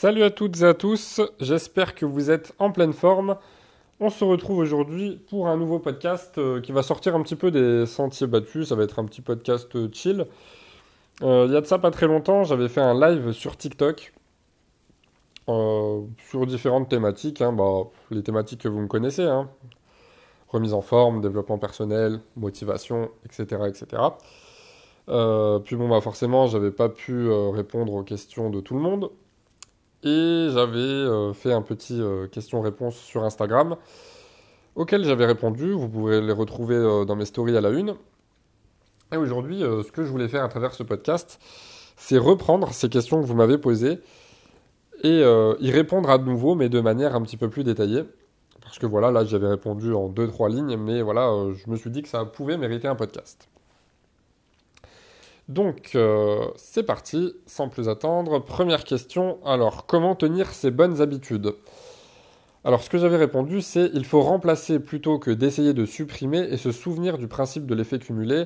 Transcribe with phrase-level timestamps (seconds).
[0.00, 3.36] Salut à toutes et à tous, j'espère que vous êtes en pleine forme.
[4.00, 7.50] On se retrouve aujourd'hui pour un nouveau podcast euh, qui va sortir un petit peu
[7.50, 10.24] des sentiers battus, ça va être un petit podcast euh, chill.
[11.20, 14.14] Euh, il y a de ça pas très longtemps, j'avais fait un live sur TikTok
[15.46, 17.52] sur différentes thématiques, hein.
[17.52, 19.50] bah, les thématiques que vous me connaissez, hein.
[20.48, 23.64] remise en forme, développement personnel, motivation, etc.
[23.68, 24.02] etc.
[25.62, 29.10] puis bon, bah forcément, j'avais pas pu répondre aux questions de tout le monde.
[30.02, 33.76] Et j'avais euh, fait un petit euh, question-réponse sur Instagram
[34.74, 35.72] auquel j'avais répondu.
[35.72, 37.94] Vous pourrez les retrouver euh, dans mes stories à la une.
[39.12, 41.40] Et aujourd'hui, ce que je voulais faire à travers ce podcast,
[41.96, 43.98] c'est reprendre ces questions que vous m'avez posées
[45.02, 48.04] et y répondre à nouveau, mais de manière un petit peu plus détaillée.
[48.62, 51.90] Parce que voilà, là j'avais répondu en deux, trois lignes, mais voilà, je me suis
[51.90, 53.49] dit que ça pouvait mériter un podcast.
[55.50, 58.38] Donc, euh, c'est parti, sans plus attendre.
[58.38, 61.54] Première question, alors, comment tenir ses bonnes habitudes?
[62.64, 66.56] Alors, ce que j'avais répondu, c'est il faut remplacer plutôt que d'essayer de supprimer et
[66.56, 68.44] se souvenir du principe de l'effet cumulé.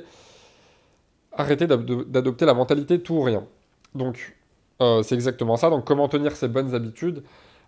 [1.32, 3.44] Arrêter d'adopter la mentalité tout ou rien.
[3.94, 4.34] Donc,
[4.80, 5.68] euh, c'est exactement ça.
[5.68, 7.22] Donc, comment tenir ses bonnes habitudes?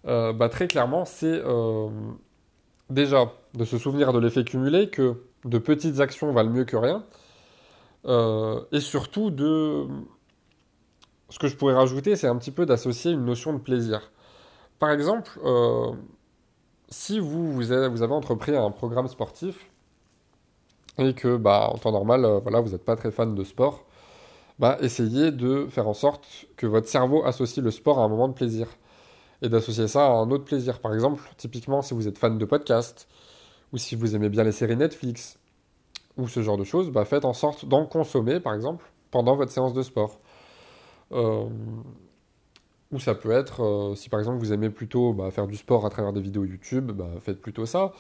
[0.07, 1.43] Euh, bah, Très clairement, c'est
[2.89, 7.05] déjà de se souvenir de l'effet cumulé, que de petites actions valent mieux que rien.
[8.07, 9.87] Euh, et surtout de...
[11.29, 14.13] Ce que je pourrais rajouter, c'est un petit peu d'associer une notion de plaisir.
[14.79, 15.93] Par exemple, euh,
[16.89, 19.69] si vous, avez, entrepris un programme sportif
[20.99, 23.85] et que, bah, en temps normal, euh, voilà, vous n'êtes pas très fan de sport,
[24.59, 28.29] bah, essayez de faire en sorte que votre cerveau associe le sport à un moment
[28.29, 28.69] de plaisir
[29.43, 30.79] et d'associer ça à un autre plaisir.
[30.79, 33.09] Par exemple, typiquement, si vous êtes fan de podcast
[33.73, 35.39] ou si vous aimez bien les séries Netflix
[36.17, 39.53] ou ce genre de choses, bah, faites en sorte d'en consommer, par exemple, pendant votre
[39.53, 40.19] séance de sport.
[41.13, 41.49] Euh,
[42.93, 45.85] ou ça peut être, euh, si par exemple vous aimez plutôt bah, faire du sport
[45.87, 47.93] à travers des vidéos YouTube, bah, faites plutôt ça.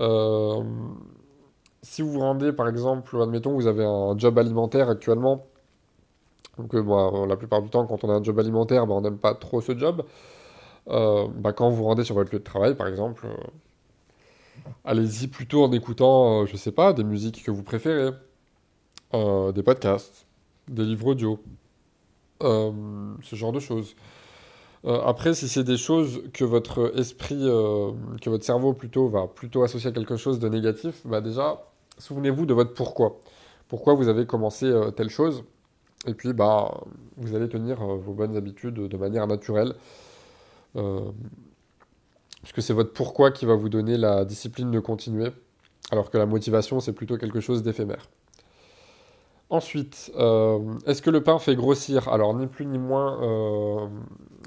[0.00, 0.62] Euh,
[1.82, 5.46] si vous vous rendez, par exemple, admettons, vous avez un job alimentaire actuellement,
[6.58, 9.60] donc la plupart du temps, quand on a un job alimentaire, on n'aime pas trop
[9.60, 10.02] ce job.
[10.86, 13.26] quand vous vous rendez sur votre lieu de travail, par exemple,
[14.84, 18.10] allez-y plutôt en écoutant, je euh, je sais pas, des musiques que vous préférez,
[19.14, 20.26] euh, des podcasts,
[20.68, 21.40] des livres audio,
[22.42, 22.72] euh,
[23.22, 23.94] ce genre de choses.
[24.84, 29.90] après, si c'est des choses que votre esprit, que votre cerveau plutôt va plutôt associer
[29.90, 31.62] à quelque chose de négatif, bah déjà,
[31.98, 33.20] souvenez-vous de votre pourquoi.
[33.68, 35.44] Pourquoi vous avez commencé telle chose,
[36.06, 36.82] et puis bah,
[37.18, 39.74] vous allez tenir vos bonnes habitudes de manière naturelle.
[42.42, 45.30] Parce que c'est votre pourquoi qui va vous donner la discipline de continuer,
[45.90, 48.08] alors que la motivation, c'est plutôt quelque chose d'éphémère.
[49.50, 52.08] Ensuite, euh, est-ce que le pain fait grossir?
[52.08, 53.88] Alors, ni plus ni moins, euh,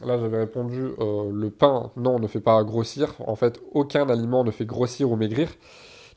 [0.05, 3.13] là j'avais répondu, euh, le pain, non, ne fait pas grossir.
[3.27, 5.49] En fait, aucun aliment ne fait grossir ou maigrir.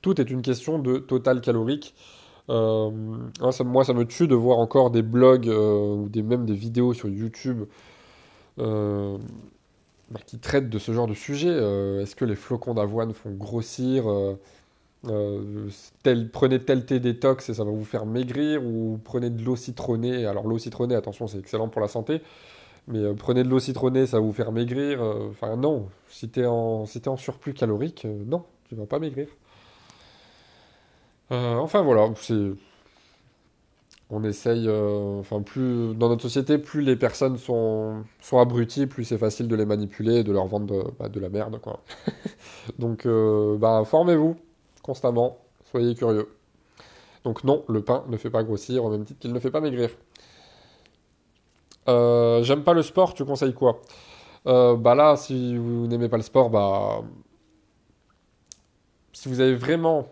[0.03, 1.97] Tout est une question de total calorique.
[2.49, 2.93] Hein,
[3.65, 7.09] moi, ça me tue de voir encore des blogs ou des, même des vidéos sur
[7.09, 7.65] YouTube
[10.11, 11.51] bah, qui traite de ce genre de sujet.
[11.51, 14.39] Euh, est-ce que les flocons d'avoine font grossir euh,
[15.07, 15.69] euh,
[16.33, 20.27] Prenez tel thé détox et ça va vous faire maigrir, ou prenez de l'eau citronnée.
[20.27, 22.23] Alors l'eau citronnée, attention, c'est excellent pour la santé,
[22.89, 25.03] mais prenez de l'eau citronnée, ça va vous faire maigrir.
[25.31, 29.29] Enfin non, si t'es en, si en surplus calorique, non, tu vas pas maigrir.
[31.31, 32.53] enfin voilà, c'est
[34.11, 39.05] on essaye, euh, enfin plus dans notre société, plus les personnes sont, sont abruties, plus
[39.05, 41.81] c'est facile de les manipuler et de leur vendre de, bah, la merde, quoi.
[42.79, 44.37] Donc, euh, bah, formez-vous
[44.83, 46.29] constamment, soyez curieux.
[47.25, 49.61] Donc non, le pain ne fait pas grossir au même titre qu'il ne fait pas
[49.61, 49.91] maigrir.
[51.89, 53.81] Euh, j'aime pas le sport, tu conseilles quoi?
[54.45, 57.03] Bah là, si vous n'aimez pas le sport, bah
[59.13, 60.07] si vous avez vraiment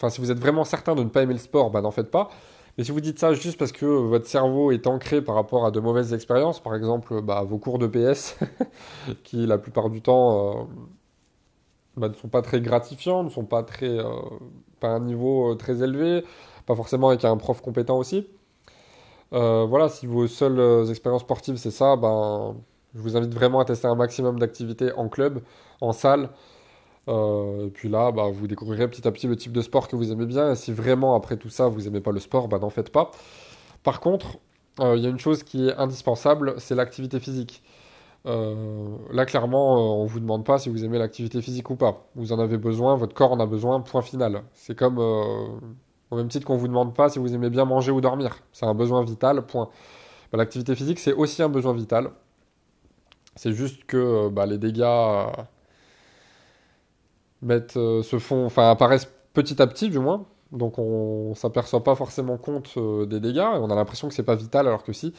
[0.00, 2.10] Enfin, si vous êtes vraiment certain de ne pas aimer le sport, bah, n'en faites
[2.10, 2.30] pas.
[2.78, 5.70] Mais si vous dites ça juste parce que votre cerveau est ancré par rapport à
[5.70, 8.38] de mauvaises expériences, par exemple bah, vos cours de PS,
[9.24, 10.62] qui la plupart du temps euh,
[11.98, 14.04] bah, ne sont pas très gratifiants, ne sont pas très, euh,
[14.80, 16.24] pas un niveau euh, très élevé,
[16.64, 18.26] pas forcément avec un prof compétent aussi.
[19.32, 22.56] voilà, si vos seules expériences sportives c'est ça, ben,
[22.94, 25.42] je vous invite vraiment à tester un maximum d'activités en club,
[25.82, 26.30] en salle,
[27.10, 29.96] euh, et puis là, bah, vous découvrirez petit à petit le type de sport que
[29.96, 30.52] vous aimez bien.
[30.52, 33.10] Et si vraiment, après tout ça, vous n'aimez pas le sport, bah, n'en faites pas.
[33.82, 34.38] Par contre,
[34.80, 37.62] euh, il y a une chose qui est indispensable, c'est l'activité physique.
[38.26, 42.06] Euh, là, clairement, on ne vous demande pas si vous aimez l'activité physique ou pas.
[42.14, 44.42] Vous en avez besoin, votre corps en a besoin, point final.
[44.54, 47.92] C'est comme au même titre qu'on ne vous demande pas si vous aimez bien manger
[47.92, 48.38] ou dormir.
[48.52, 49.70] C'est un besoin vital, point.
[50.32, 52.10] Bah, l'activité physique, c'est aussi un besoin vital.
[53.36, 54.84] C'est juste que bah, les dégâts
[57.42, 60.26] mettent, se font, apparaissent petit à petit du moins.
[60.52, 62.76] Donc on s'aperçoit pas forcément compte
[63.08, 65.12] des dégâts et on a l'impression que c'est pas vital alors que si.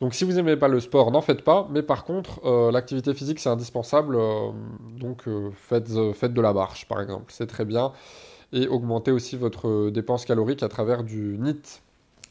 [0.00, 1.68] Donc si vous n'aimez pas le sport, n'en faites pas.
[1.70, 4.16] Mais par contre, euh, l'activité physique, c'est indispensable.
[4.16, 4.50] Euh,
[4.98, 7.26] donc euh, faites, faites, de la marche, par exemple.
[7.28, 7.92] C'est très bien.
[8.52, 11.80] Et augmentez aussi votre dépense calorique à travers du NEAT.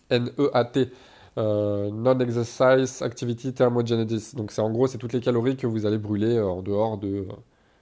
[0.10, 0.92] N-E-A-T.
[1.38, 4.36] Non-Exercise Activity Thermogenesis.
[4.36, 7.28] Donc c'est en gros, c'est toutes les calories que vous allez brûler en dehors de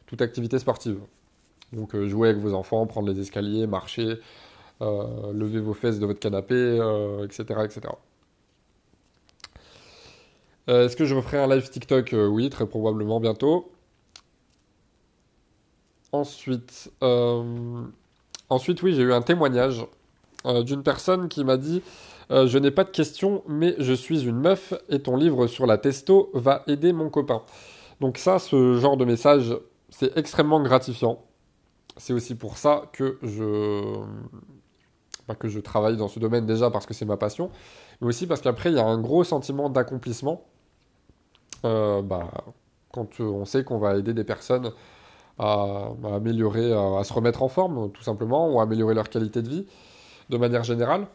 [0.07, 0.99] toute activité sportive.
[1.73, 4.19] Donc jouer avec vos enfants, prendre les escaliers, marcher,
[4.81, 6.79] lever vos fesses de votre canapé,
[7.23, 7.61] etc.
[7.65, 7.93] etc.
[10.69, 12.13] Euh, est-ce que je referai un live TikTok?
[12.13, 13.71] Euh, Oui, très probablement bientôt.
[16.11, 17.81] Ensuite, euh,
[18.49, 19.85] ensuite oui, j'ai eu un témoignage
[20.65, 21.81] d'une personne qui m'a dit
[22.29, 25.77] Je n'ai pas de questions, mais je suis une meuf et ton livre sur la
[25.77, 27.41] testo va aider mon copain.
[28.01, 29.55] Donc, ça, ce genre de message,
[29.89, 31.23] c'est extrêmement gratifiant.
[31.97, 33.99] C'est aussi pour ça que je,
[35.27, 37.49] bah, que je travaille dans ce domaine déjà parce que c'est ma passion,
[38.01, 40.43] mais aussi parce qu'après, il y a un gros sentiment d'accomplissement
[41.65, 42.29] euh, bah,
[42.91, 44.71] quand on sait qu'on va aider des personnes
[45.39, 49.49] à, améliorer, à, se remettre en forme, tout simplement, ou à améliorer leur qualité de
[49.49, 49.65] vie,
[50.29, 51.07] de manière générale.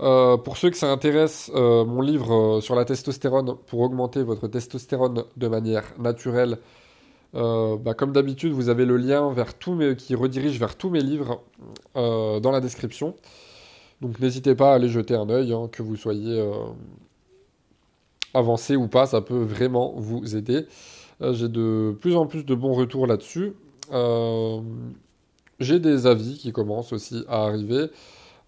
[0.00, 4.48] Euh, pour ceux que ça intéresse, euh, mon livre sur la testostérone pour augmenter votre
[4.48, 6.58] testostérone de manière naturelle.
[7.34, 9.58] Bah, comme d'habitude, vous avez le lien vers
[9.96, 11.42] qui redirige vers tous mes livres
[11.94, 13.14] dans la description.
[14.00, 16.40] Donc n'hésitez pas à aller jeter un œil, hein, que vous soyez
[18.34, 20.66] avancer ou pas, ça peut vraiment vous aider.
[21.22, 23.54] Euh, j'ai de plus en plus de bons retours là-dessus.
[23.92, 24.60] Euh,
[25.60, 27.86] j'ai des avis qui commencent aussi à arriver.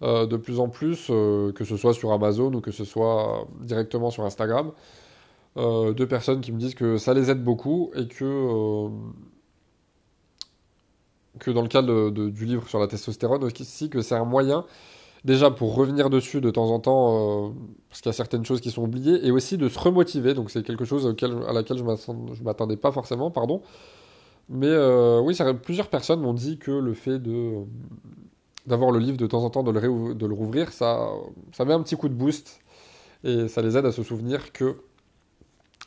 [0.03, 4.11] Euh, de plus en plus, que ce soit sur Amazon ou que ce soit directement
[4.11, 4.71] sur Instagram,
[5.57, 8.89] de personnes qui me disent que ça les aide beaucoup et que,
[11.39, 14.65] que dans le cadre du livre sur la testostérone aussi, que c'est un moyen
[15.23, 17.49] déjà pour revenir dessus de temps en temps, euh,
[17.89, 20.33] parce qu'il y a certaines choses qui sont oubliées, et aussi de se remotiver.
[20.33, 23.61] Donc c'est quelque chose à laquelle je ne m'attendais pas forcément, pardon.
[24.49, 27.63] Mais euh, oui, plusieurs personnes m'ont dit que le fait de
[28.65, 31.09] d'avoir le livre de temps en temps, de le, de le rouvrir, ça,
[31.53, 32.59] ça met un petit coup de boost
[33.23, 34.75] et ça les aide à se souvenir que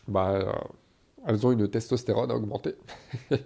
[0.08, 0.52] bah, euh,
[1.26, 2.75] elles ont une testostérone à augmenter.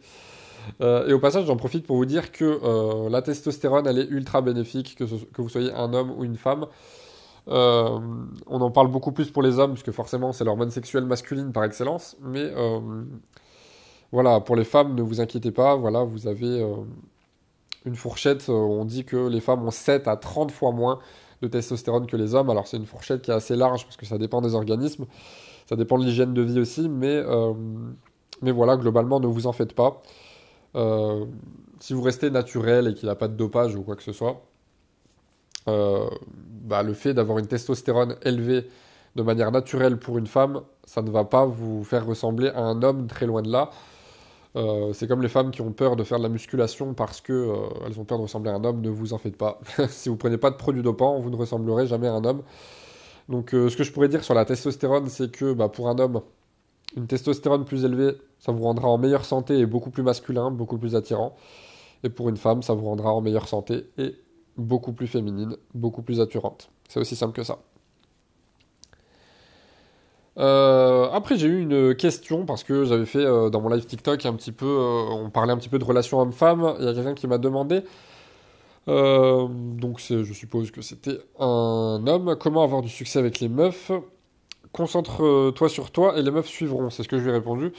[0.80, 4.08] Euh, et au passage, j'en profite pour vous dire que euh, la testostérone, elle est
[4.08, 6.66] ultra bénéfique, que, que vous soyez un homme ou une femme.
[7.48, 7.98] Euh,
[8.46, 11.64] on en parle beaucoup plus pour les hommes, puisque forcément c'est l'hormone sexuelle masculine par
[11.64, 12.16] excellence.
[12.22, 12.50] Mais
[14.12, 16.66] voilà, pour les femmes, ne vous inquiétez pas, voilà, vous avez
[17.84, 21.00] une fourchette, on dit que les femmes ont 7 à 30 fois moins
[21.42, 22.48] de testostérone que les hommes.
[22.48, 25.04] Alors c'est une fourchette qui est assez large, parce que ça dépend des organismes,
[25.66, 27.22] ça dépend de l'hygiène de vie aussi, mais,
[28.42, 30.02] mais voilà, globalement, ne vous en faites pas.
[30.76, 31.24] Euh,
[31.80, 34.12] si vous restez naturel et qu'il n'y a pas de dopage ou quoi que ce
[34.12, 34.42] soit,
[35.68, 36.08] euh,
[36.62, 38.68] bah, le fait d'avoir une testostérone élevée
[39.16, 42.82] de manière naturelle pour une femme, ça ne va pas vous faire ressembler à un
[42.82, 43.70] homme très loin de là.
[44.56, 47.52] Euh, c'est comme les femmes qui ont peur de faire de la musculation parce que
[47.86, 48.80] elles ont peur de ressembler à un homme.
[48.80, 49.60] Ne vous en faites pas.
[49.88, 52.42] si vous prenez pas de produits dopants, vous ne ressemblerez jamais à un homme.
[53.28, 56.20] Donc, ce que je pourrais dire sur la testostérone, c'est que bah, pour un homme,
[56.96, 60.78] une testostérone plus élevée, ça vous rendra en meilleure santé et beaucoup plus masculin, beaucoup
[60.78, 61.34] plus attirant.
[62.02, 64.14] Et pour une femme, ça vous rendra en meilleure santé et
[64.56, 66.70] beaucoup plus féminine, beaucoup plus attirante.
[66.88, 67.58] C'est aussi simple que ça.
[70.36, 74.26] Euh, après, j'ai eu une question parce que j'avais fait euh, dans mon live TikTok
[74.26, 76.74] un petit peu, euh, on parlait un petit peu de relations homme-femme.
[76.80, 77.82] Il y a quelqu'un qui m'a demandé,
[78.86, 83.90] donc je suppose que c'était un homme, comment avoir du succès avec les meufs?
[84.72, 86.90] Concentre-toi sur toi et les meufs suivront.
[86.90, 87.72] C'est ce que je lui ai répondu.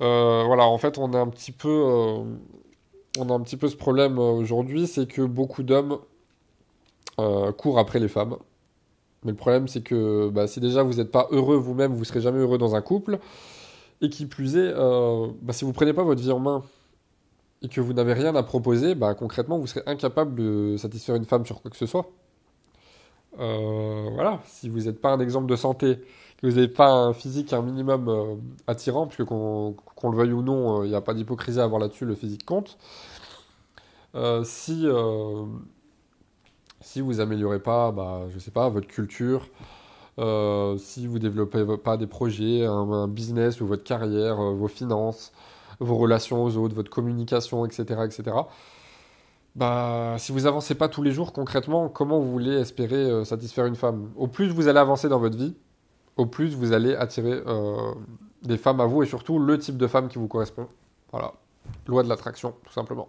[0.00, 2.24] Euh, voilà, en fait, on a un petit peu, euh,
[3.18, 5.98] on a un petit peu ce problème euh, aujourd'hui, c'est que beaucoup d'hommes
[7.56, 8.36] courent après les femmes.
[9.22, 12.20] Mais le problème, c'est que bah, si déjà vous n'êtes pas heureux vous-même, vous serez
[12.20, 13.20] jamais heureux dans un couple.
[14.02, 16.62] Et qui plus est, bah, si vous prenez pas votre vie en main
[17.64, 21.24] et que vous n'avez rien à proposer, bah, concrètement, vous serez incapable de satisfaire une
[21.24, 22.06] femme sur quoi que ce soit.
[23.36, 25.98] voilà, si vous n'êtes pas un exemple de santé,
[26.44, 28.34] que vous n'avez pas un physique un minimum euh,
[28.66, 31.80] attirant, puisque qu'on le veuille ou non, il euh, n'y a pas d'hypocrisie à avoir
[31.80, 32.76] là-dessus, le physique compte.
[34.14, 34.86] Euh, si,
[36.80, 39.48] si vous améliorez pas, bah, je sais pas, votre culture,
[40.78, 45.32] si vous développez pas des projets, un, business ou votre carrière, vos finances,
[45.80, 48.36] vos relations aux autres, votre communication, etc., etc.
[49.54, 53.76] Bah, si vous avancez pas tous les jours concrètement, comment vous voulez espérer satisfaire une
[53.76, 54.10] femme?
[54.16, 55.54] Au plus vous allez avancer dans votre vie,
[56.16, 57.94] au plus vous allez attirer euh,
[58.42, 60.68] des femmes à vous et surtout le type de femme qui vous correspond.
[61.12, 61.32] Voilà,
[61.86, 63.08] loi de l'attraction, tout simplement.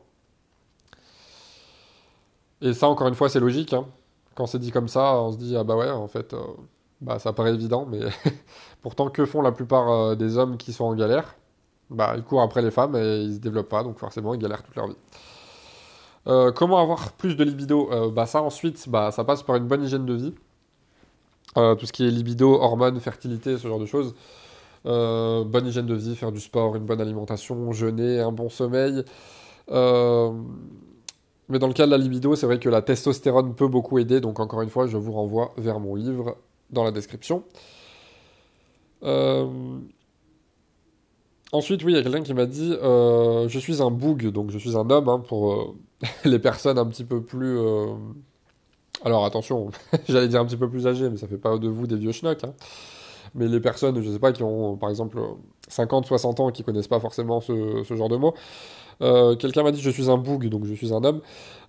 [2.62, 3.74] Et ça, encore une fois, c'est logique.
[3.74, 3.86] Hein.
[4.34, 6.40] Quand c'est dit comme ça, on se dit, ah bah ouais, en fait, euh,
[7.02, 8.00] bah, ça paraît évident, mais
[8.82, 11.36] pourtant, que font la plupart euh, des hommes qui sont en galère?
[11.90, 14.64] Bah, ils courent après les femmes et ils se développent pas, donc forcément, ils galèrent
[14.64, 14.96] toute leur vie.
[16.28, 17.90] Euh, comment avoir plus de libido?
[18.12, 20.34] Bah, ça, ensuite, bah, ça passe par une bonne hygiène de vie.
[21.56, 24.16] tout ce qui est libido, hormones, fertilité, ce genre de choses.
[24.84, 29.04] bonne hygiène de vie, faire du sport, une bonne alimentation, jeûner, un bon sommeil.
[29.70, 34.20] Mais dans le cas de la libido, c'est vrai que la testostérone peut beaucoup aider,
[34.20, 36.38] donc encore une fois, je vous renvoie vers mon livre
[36.72, 37.44] dans la description.
[41.56, 44.28] Euh, ensuite, oui, il y a quelqu'un qui m'a dit euh, Je suis un boug,
[44.32, 45.76] donc je suis un homme, hein, pour euh,
[46.26, 47.60] les personnes un petit peu plus.
[49.04, 49.70] Alors attention,
[50.10, 52.12] j'allais dire un petit peu plus âgées, mais ça fait pas de vous des vieux
[52.12, 52.44] schnocks.
[52.44, 52.54] Hein.
[53.36, 55.20] Mais les personnes, je sais pas, qui ont par exemple
[55.68, 58.34] 50, 60 ans, qui connaissent pas forcément ce, genre de mots.
[59.02, 61.22] Euh, quelqu'un m'a dit je suis un boug, donc je suis un homme.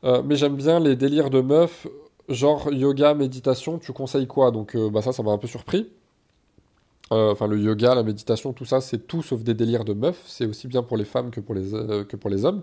[0.05, 1.89] Euh, mais j'aime bien les délires de meufs,
[2.29, 4.51] genre yoga, méditation, tu conseilles quoi?
[4.53, 5.91] Donc euh, bah ça, ça m'a un peu surpris.
[7.11, 10.23] Enfin, le yoga, la méditation, tout ça, c'est tout sauf des délires de meufs.
[10.27, 12.63] C'est aussi bien pour les femmes que pour les, les hommes.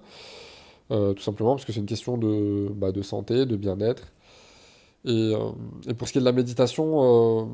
[0.89, 4.11] tout simplement parce que c'est une question de, bah, santé, de bien-être.
[5.05, 5.33] Et,
[5.97, 7.49] pour ce qui est de la méditation,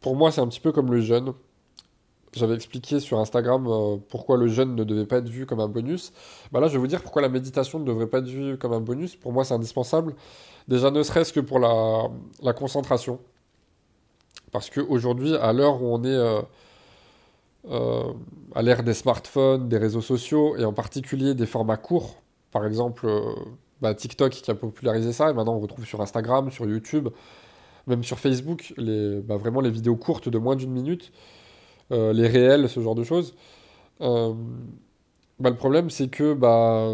[0.00, 1.32] pour moi, c'est un petit peu comme le jeûne
[2.34, 5.68] j'avais expliqué sur Instagram euh, pourquoi le jeûne ne devait pas être vu comme un
[5.68, 6.12] bonus.
[6.52, 8.72] Bah là, je vais vous dire pourquoi la méditation ne devrait pas être vue comme
[8.72, 9.16] un bonus.
[9.16, 10.14] Pour moi, c'est indispensable.
[10.68, 13.18] Déjà, ne serait-ce que pour la concentration.
[14.52, 16.40] Parce qu'aujourd'hui, à l'heure où on est euh,
[17.68, 18.12] euh,
[18.54, 22.16] à l'ère des smartphones, des réseaux sociaux, et en particulier des formats courts,
[22.50, 23.08] par exemple
[23.80, 27.08] bah, TikTok qui a popularisé ça, et maintenant on retrouve sur Instagram, sur YouTube,
[27.86, 31.12] même sur Facebook, les, bah, vraiment les vidéos courtes de moins d'une minute.
[31.92, 33.34] Euh, les réels, ce genre de choses.
[34.00, 34.34] Euh,
[35.38, 36.92] bah, le problème, c'est que bah,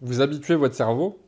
[0.00, 1.18] vous habituez votre cerveau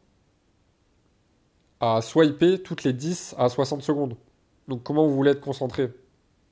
[1.80, 4.16] à swiper toutes les 10 à 60 secondes.
[4.68, 5.90] Donc comment vous voulez être concentré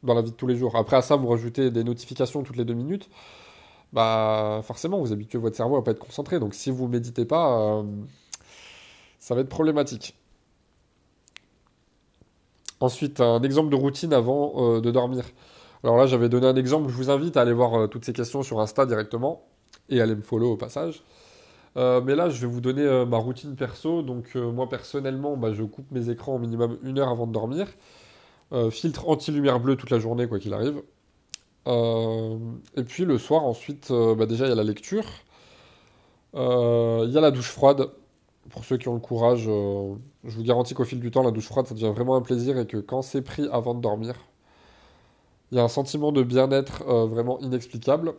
[0.03, 0.75] dans la vie de tous les jours?
[0.77, 3.09] Après à ça, vous rajoutez des notifications toutes les deux minutes.
[3.93, 6.41] Bah forcément, vous habituez votre cerveau à pas être concentré.
[6.41, 7.83] Donc si vous méditez pas, euh,
[9.19, 10.17] ça va être problématique.
[12.81, 15.25] Ensuite, un exemple de routine avant de dormir.
[15.87, 16.89] Alors là, j'avais donné un exemple.
[16.91, 19.45] Je vous invite à aller voir euh, toutes ces questions sur Insta directement
[19.89, 21.03] et à aller me follow au passage.
[21.77, 24.03] Euh, mais là, je vais vous donner euh, ma routine perso.
[24.03, 27.69] Donc, moi, personnellement, bah, je coupe mes écrans au minimum une heure avant de dormir.
[28.71, 30.83] Filtre anti-lumière bleue toute la journée, quoi qu'il arrive.
[31.67, 35.05] et puis, le soir, ensuite, bah, déjà, il y a la lecture.
[36.35, 37.91] Il y a la douche froide.
[38.51, 39.43] Pour ceux qui ont le courage,
[40.27, 42.59] je vous garantis qu'au fil du temps, la douche froide, ça devient vraiment un plaisir
[42.59, 44.15] et que quand c'est pris avant de dormir,
[45.53, 48.15] il y a un sentiment de bien-être euh, vraiment inexplicable.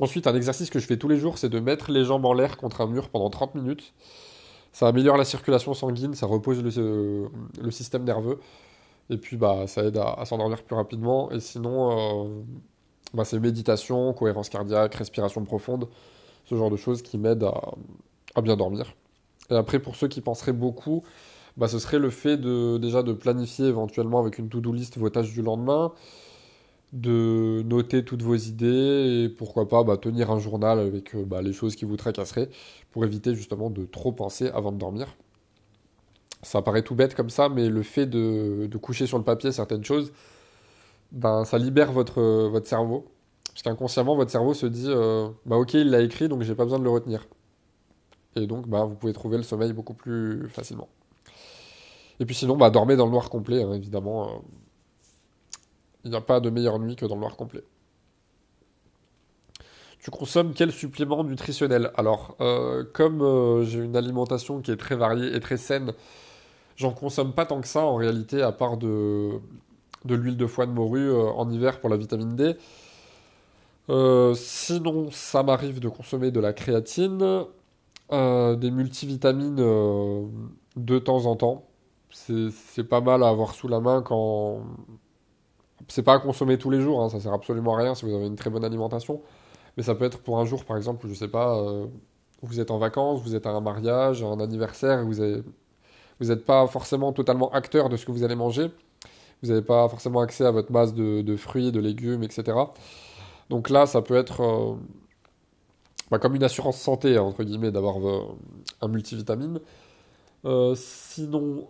[0.00, 2.32] Ensuite, un exercice que je fais tous les jours, c'est de mettre les jambes en
[2.32, 3.92] l'air contre un mur pendant 30 minutes.
[4.72, 8.38] Ça améliore la circulation sanguine, ça repose le, euh, système nerveux.
[9.10, 11.30] Et puis, bah, ça aide à, s'endormir plus rapidement.
[11.32, 12.42] Et sinon, euh,
[13.12, 15.88] bah, c'est méditation, cohérence cardiaque, respiration profonde,
[16.46, 17.50] ce genre de choses qui m'aident
[18.34, 18.94] à bien dormir.
[19.50, 21.02] Et après, pour ceux qui penseraient beaucoup,
[21.56, 25.10] bah, ce serait le fait de déjà de planifier éventuellement avec une to-do list vos
[25.10, 25.92] tâches du lendemain,
[26.92, 31.42] de noter toutes vos idées et pourquoi pas bah, tenir un journal avec euh, bah,
[31.42, 32.48] les choses qui vous tracasseraient
[32.90, 35.16] pour éviter justement de trop penser avant de dormir.
[36.42, 39.84] Ça paraît tout bête comme ça, mais le fait de, coucher sur le papier certaines
[39.84, 40.12] choses,
[41.12, 43.06] ben, ça libère votre, votre cerveau.
[43.52, 46.64] Parce qu'inconsciemment, votre cerveau se dit euh, bah ok, il l'a écrit, donc j'ai pas
[46.64, 47.26] besoin de le retenir.
[48.36, 50.88] Et donc, bah, vous pouvez trouver le sommeil beaucoup plus facilement.
[52.20, 54.28] Et puis sinon, bah, dormez dans le noir complet, hein, évidemment.
[54.28, 54.32] Euh.
[56.04, 57.62] Il n'y a pas de meilleure nuit que dans le noir complet.
[59.98, 61.90] Tu consommes quel supplément nutritionnel?
[61.94, 65.92] Alors, euh, comme euh, j'ai une alimentation qui est très variée et très saine,
[66.80, 69.38] j'en consomme pas tant que ça en réalité, à part de,
[70.04, 72.56] l'huile de foie de morue en hiver pour la vitamine D.
[74.34, 77.44] sinon, ça m'arrive de consommer de la créatine,
[78.10, 79.56] des multivitamines
[80.76, 81.70] de temps en temps
[82.12, 84.60] c'est pas mal à avoir sous la main quand.
[85.88, 88.14] C'est pas à consommer tous les jours, hein, ça sert absolument à rien si vous
[88.14, 89.22] avez une très bonne alimentation.
[89.76, 91.86] Mais ça peut être pour un jour, par exemple, je sais pas, euh,
[92.42, 95.44] vous êtes en vacances, vous êtes à un mariage, un anniversaire, vous n'êtes
[96.20, 98.70] vous pas forcément totalement acteur de ce que vous allez manger.
[99.42, 102.56] Vous n'avez pas forcément accès à votre masse de, fruits, de légumes, etc.
[103.48, 104.74] Donc là, ça peut être euh,
[106.10, 108.20] bah, comme une assurance santé, entre guillemets, d'avoir euh,
[108.82, 109.60] un multivitamine.
[110.44, 111.68] Euh, sinon,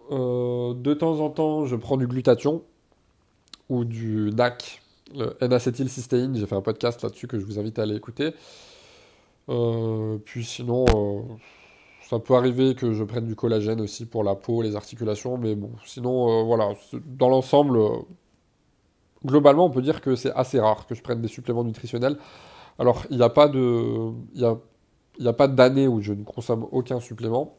[0.75, 2.63] de temps en temps, je prends du glutathion
[3.69, 4.83] ou du NAC.
[5.15, 8.35] le N-acétylcystéine, j'ai fait un podcast là-dessus que je vous invite à aller écouter.
[10.25, 10.85] puis sinon,
[12.11, 15.55] ça peut arriver que je prenne du collagène aussi pour la peau, les articulations, mais
[15.55, 16.75] bon, sinon, voilà,
[17.07, 17.79] dans l'ensemble,
[19.25, 22.19] globalement, on peut dire que c'est assez rare que je prenne des suppléments nutritionnels.
[22.81, 26.67] Alors, il n'y a pas de, il y a, pas d'année où je ne consomme
[26.73, 27.59] aucun supplément.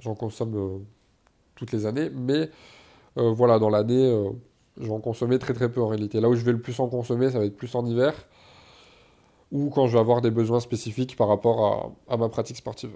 [0.00, 0.78] J'en consomme euh,
[1.54, 2.50] toutes les années, mais
[3.16, 4.30] euh, voilà, dans l'année, euh,
[4.78, 6.20] je vais très très peu en réalité.
[6.20, 8.12] Là où je vais le plus en consommer, ça va être plus en hiver,
[9.52, 12.90] ou quand je vais avoir des besoins spécifiques par rapport à, ma pratique sportive.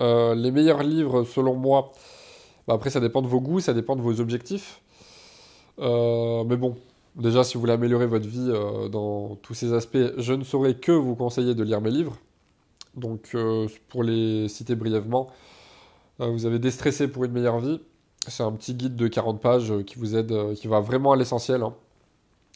[0.00, 1.92] Les meilleurs livres, selon moi,
[2.66, 4.80] bah, après ça dépend de vos goûts, ça dépend de vos objectifs.
[5.78, 6.76] Euh, mais bon,
[7.14, 10.74] déjà, si vous voulez améliorer votre vie euh, dans tous ces aspects, je ne saurais
[10.74, 12.16] que vous conseiller de lire mes livres.
[12.94, 15.28] Donc, euh, pour les citer brièvement,
[16.18, 17.80] vous avez Déstressé pour une meilleure vie.
[18.26, 21.62] C'est un petit guide de 40 pages qui vous aide, qui va vraiment à l'essentiel.
[21.62, 21.74] Hein.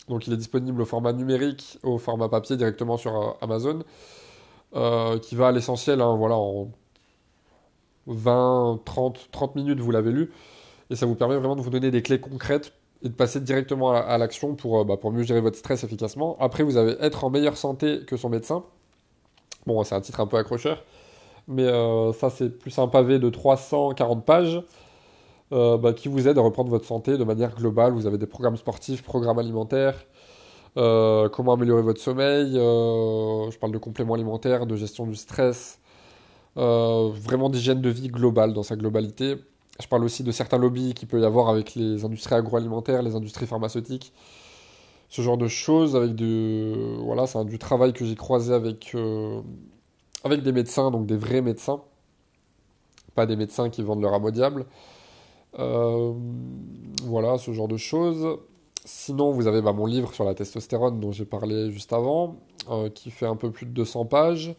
[0.09, 3.81] Donc, il est disponible au format numérique, au format papier directement sur Amazon,
[4.73, 6.71] qui va à l'essentiel, hein, voilà, en
[8.07, 10.31] 20, 30, 30 minutes, vous l'avez lu.
[10.91, 13.93] Et ça vous permet vraiment de vous donner des clés concrètes et de passer directement
[13.93, 16.37] à, l'action pour, euh, bah, pour mieux gérer votre stress efficacement.
[16.39, 18.65] Après, vous avez être en meilleure santé que son médecin.
[19.67, 20.83] Bon, c'est un titre un peu accrocheur,
[21.49, 24.63] mais euh, ça, c'est plus un pavé de 340 pages
[25.53, 27.93] euh, bah, qui vous aide à reprendre votre santé de manière globale.
[27.93, 29.97] Vous avez des programmes sportifs, programmes alimentaires,
[30.75, 32.55] comment améliorer votre sommeil.
[32.55, 35.80] je parle de compléments alimentaires, de gestion du stress,
[36.57, 39.37] vraiment d'hygiène de vie globale dans sa globalité.
[39.81, 43.15] Je parle aussi de certains lobbies qu'il peut y avoir avec les industries agroalimentaires, les
[43.15, 44.13] industries pharmaceutiques,
[45.09, 45.97] ce genre de choses.
[45.97, 49.41] Avec de, voilà, c'est du travail que j'ai croisé avec, euh,
[50.23, 51.81] avec des médecins, donc des vrais médecins,
[53.15, 54.67] pas des médecins qui vendent leur âme au diable.
[55.59, 56.13] Euh,
[57.05, 58.39] voilà, ce genre de choses.
[58.85, 62.37] Sinon, vous avez bah, mon livre sur la testostérone dont j'ai parlé juste avant,
[62.71, 64.55] euh, qui fait un peu plus de 200 pages.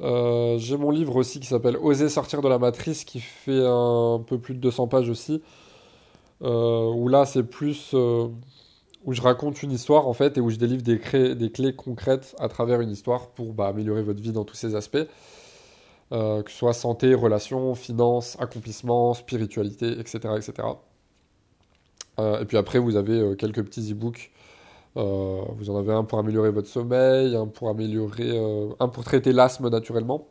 [0.00, 4.22] Euh, j'ai mon livre aussi qui s'appelle Oser sortir de la matrice qui fait un
[4.26, 5.42] peu plus de 200 pages aussi.
[6.42, 8.28] Euh, où là c'est plus euh,
[9.04, 12.48] où je raconte une histoire en fait et où je délivre des, clés concrètes à
[12.48, 15.06] travers une histoire pour bah, améliorer votre vie dans tous ces aspects.
[16.10, 20.18] que ce soit santé, relations, finances, accomplissement, spiritualité, etc.
[20.36, 20.68] etc.
[22.18, 24.30] et puis après vous avez quelques petits e-books
[24.96, 29.04] euh, vous en avez un pour améliorer votre sommeil, un pour améliorer, euh, un pour
[29.04, 30.28] traiter l'asthme naturellement.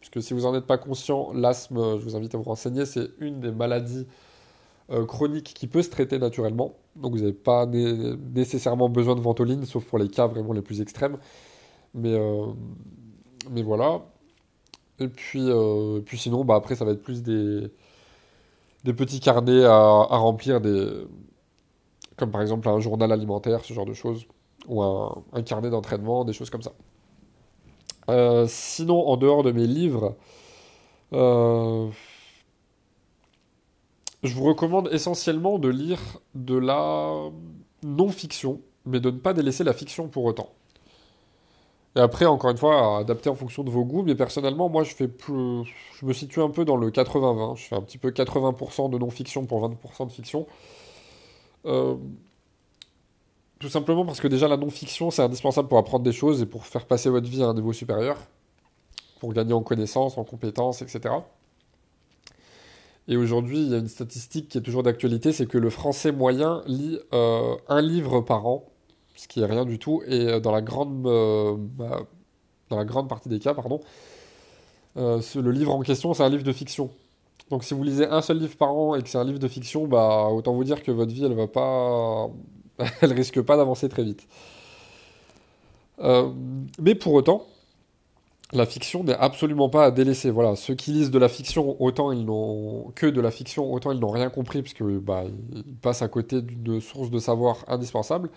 [0.00, 3.10] Puisque si vous n'en êtes pas conscient, l'asthme, je vous invite à vous renseigner, c'est
[3.20, 4.06] une des maladies
[4.90, 6.74] euh, chroniques qui peut se traiter naturellement.
[6.96, 10.80] Donc vous n'avez pas nécessairement besoin de ventoline, sauf pour les cas vraiment les plus
[10.80, 11.18] extrêmes.
[11.94, 12.18] Mais,
[13.62, 14.02] voilà.
[15.00, 15.48] Et puis,
[16.14, 17.62] sinon, bah, après, ça va être plus des,
[18.84, 21.06] des petits carnets à, à remplir, des,
[22.18, 24.26] comme par exemple un journal alimentaire, ce genre de choses,
[24.66, 26.72] ou un, carnet d'entraînement, des choses comme ça.
[28.10, 30.16] Euh, sinon, en dehors de mes livres,
[31.12, 31.88] euh,
[34.22, 36.00] je vous recommande essentiellement de lire
[36.34, 37.30] de la
[37.82, 40.50] non-fiction, mais de ne pas délaisser la fiction pour autant.
[41.96, 44.94] Et après, encore une fois, adapter en fonction de vos goûts, mais personnellement, moi, je
[44.94, 45.64] fais plus...
[45.98, 47.56] je me situe un peu dans le 80-20.
[47.56, 50.46] Je fais un petit peu 80% de non-fiction pour 20% de fiction.
[51.66, 51.96] Euh,
[53.58, 56.66] tout simplement parce que déjà la non-fiction c'est indispensable pour apprendre des choses et pour
[56.66, 58.18] faire passer votre vie à un niveau supérieur,
[59.20, 61.14] pour gagner en connaissances, en compétences, etc.
[63.08, 66.12] Et aujourd'hui, il y a une statistique qui est toujours d'actualité, c'est que le français
[66.12, 68.66] moyen lit euh, un livre par an,
[69.16, 72.02] ce qui est rien du tout, et euh, dans la grande, bah,
[72.68, 73.80] dans la grande partie des cas, pardon,
[74.94, 76.90] le livre en question, c'est un livre de fiction.
[77.50, 79.48] Donc si vous lisez un seul livre par an et que c'est un livre de
[79.48, 82.28] fiction, bah autant vous dire que votre vie elle va pas,
[83.00, 84.26] elle risque pas d'avancer très vite.
[86.00, 86.30] Euh,
[86.80, 87.44] mais pour autant,
[88.52, 90.30] la fiction n'est absolument pas à délaisser.
[90.30, 93.92] Voilà, ceux qui lisent de la fiction, autant ils n'ont que de la fiction, autant
[93.92, 98.30] ils n'ont rien compris puisque bah ils passent à côté d'une source de savoir indispensable.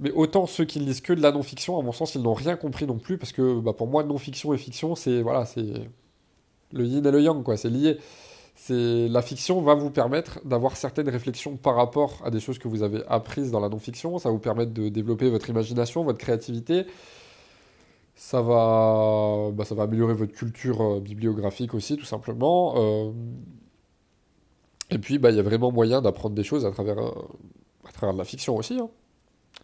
[0.00, 2.34] Mais autant ceux qui ne lisent que de la non-fiction, à mon sens, ils n'ont
[2.34, 5.64] rien compris non plus parce que bah, pour moi, non-fiction et fiction, c'est voilà, c'est
[6.72, 7.98] le yin et le yang, quoi, c'est lié.
[8.60, 12.66] C'est la fiction va vous permettre d'avoir certaines réflexions par rapport à des choses que
[12.66, 14.18] vous avez apprises dans la non-fiction.
[14.18, 16.84] Ça va vous permettre de développer votre imagination, votre créativité.
[18.16, 22.74] Ça va, bah, ça va améliorer votre culture euh, bibliographique aussi, tout simplement.
[22.76, 23.12] Euh,
[24.90, 28.24] et puis, bah, il y a vraiment moyen d'apprendre des choses à travers, euh, la
[28.24, 28.74] fiction aussi.
[28.80, 28.90] Hein.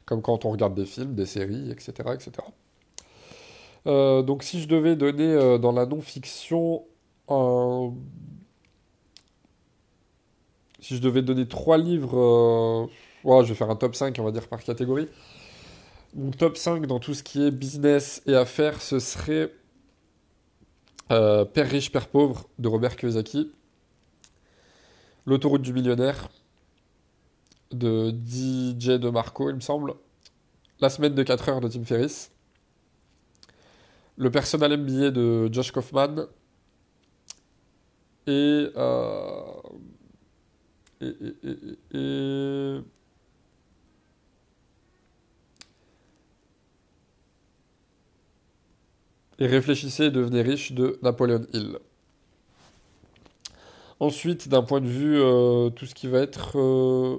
[0.05, 2.11] Comme quand on regarde des films, des séries, etc.
[2.15, 2.31] etc.
[4.25, 6.85] donc, si je devais donner dans la non-fiction
[10.85, 12.91] si je devais donner trois livres,
[13.25, 15.09] euh, je vais faire un top 5, on va dire, par catégorie.
[16.15, 19.53] Mon top 5 dans tout ce qui est business et affaires, ce serait
[21.11, 23.51] euh, Père riche, Père pauvre de Robert Kiyosaki.
[25.27, 26.29] L'autoroute du millionnaire
[27.73, 29.95] de DJ de Marco, il me semble.
[30.81, 32.31] La semaine de 4 heures de Tim Ferriss.
[34.17, 36.27] Le personnel MBA de Josh Kaufman.
[38.27, 39.43] Et, euh,
[41.01, 42.81] et, et, et,
[49.39, 51.79] et réfléchissez et devenez riche de Napoleon Hill.
[54.01, 57.19] Ensuite, d'un point de vue, euh, tout ce qui va être euh,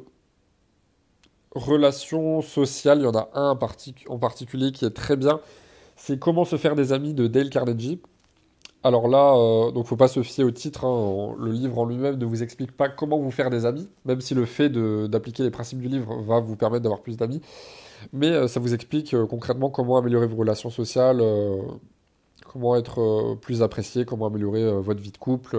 [1.56, 3.58] relations sociales, il y en a un
[4.08, 5.40] en particulier qui est très bien.
[5.96, 8.02] C'est Comment se faire des amis de Dale Carnegie.
[8.86, 10.86] Alors là, euh, donc faut pas se fier au titre.
[10.86, 11.36] Hein.
[11.40, 14.36] le livre en lui-même ne vous explique pas comment vous faire des amis, même si
[14.36, 17.42] le fait d'appliquer les principes du livre va vous permettre d'avoir plus d'amis.
[18.14, 21.64] Mais euh, ça vous explique euh, concrètement comment améliorer vos relations sociales, euh,
[22.46, 25.58] comment être plus apprécié, comment améliorer votre vie de couple,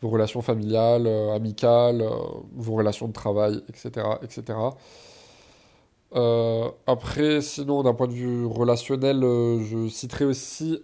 [0.00, 2.08] vos relations familiales, amicales,
[2.54, 4.56] vos relations de travail, etc., etc.
[6.86, 10.80] après, sinon, d'un point de vue relationnel, je citerai aussi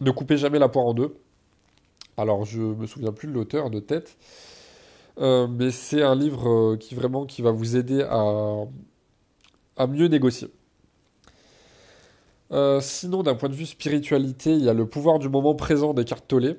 [0.00, 1.16] ne coupez jamais la poire en deux.
[2.16, 4.16] Alors, je me souviens plus de l'auteur de tête,
[5.18, 10.48] euh, mais c'est un livre euh, qui vraiment qui va vous aider à, mieux négocier.
[12.50, 15.94] Euh, sinon, d'un point de vue spiritualité, il y a le pouvoir du moment présent
[15.94, 16.56] des cartes Tollé.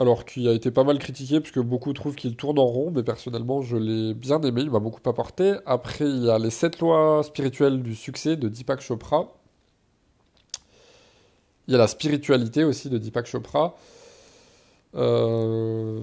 [0.00, 3.02] Alors, qui a été pas mal critiqué, puisque beaucoup trouvent qu'il tourne en rond, mais
[3.02, 5.54] personnellement, je l'ai bien aimé, il m'a beaucoup apporté.
[5.66, 9.41] Après, il y a les sept lois spirituelles du succès de Deepak Chopra,
[11.68, 13.76] il y a la spiritualité aussi de Deepak Chopra.
[14.94, 16.00] Euh,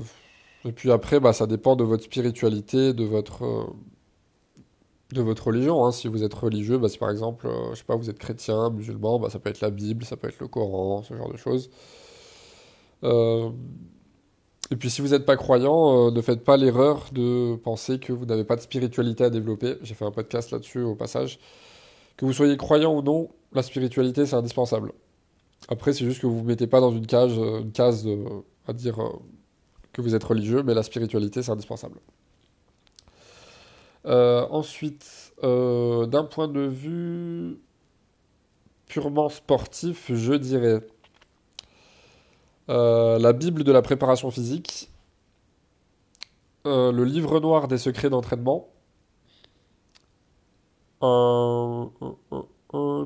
[0.66, 5.86] et puis après, bah, ça dépend de votre spiritualité, de votre, euh, religion.
[5.86, 5.92] Hein.
[5.92, 8.70] Si vous êtes religieux, bah, si par exemple, euh, je sais pas, vous êtes chrétien,
[8.70, 11.38] musulman, bah, ça peut être la Bible, ça peut être le Coran, ce genre de
[11.38, 11.70] choses.
[14.72, 18.26] Et puis si vous n'êtes pas croyant, ne faites pas l'erreur de penser que vous
[18.26, 19.78] n'avez pas de spiritualité à développer.
[19.82, 21.40] J'ai fait un podcast là-dessus au passage.
[22.18, 24.94] Que vous soyez croyant ou non, la spiritualité c'est indispensable.
[25.72, 28.08] Après, c'est juste que vous ne vous mettez pas dans une cage, euh, une case
[28.68, 29.14] à dire euh,
[29.94, 32.00] que vous êtes religieux, mais la spiritualité, c'est indispensable.
[34.08, 37.60] Euh, ensuite, d'un point de vue
[38.88, 40.82] purement sportif, je dirais
[42.68, 44.90] la Bible de la préparation physique,
[46.66, 48.70] le livre noir des secrets d'entraînement,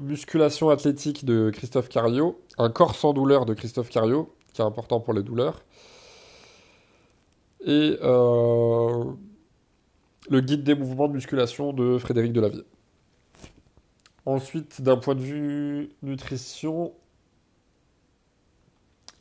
[0.04, 5.00] musculation athlétique de Christophe Cario, un corps sans douleur de Christophe Cario, qui est important
[5.00, 5.64] pour les douleurs,
[7.66, 9.06] et euh,
[10.30, 12.64] le guide des mouvements de musculation de Frédéric Delavier.
[14.26, 16.94] Ensuite, d'un point de vue nutrition,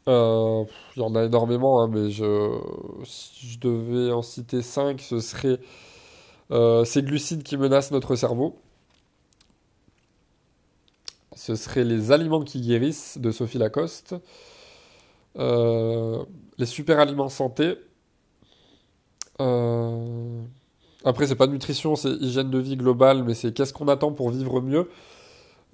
[0.08, 0.64] euh,
[0.96, 2.58] il y en a énormément, hein, mais je,
[3.04, 5.60] si je devais en citer 5, ce serait
[6.50, 8.61] euh, ces glucides qui menacent notre cerveau
[11.34, 14.14] ce serait Les aliments qui guérissent de Sophie Lacoste.
[15.38, 16.24] Euh,
[16.58, 17.74] les super aliments santé.
[19.40, 20.42] Euh,
[21.04, 24.30] après, c'est pas nutrition, c'est hygiène de vie globale, mais c'est qu'est-ce qu'on attend pour
[24.30, 24.88] vivre mieux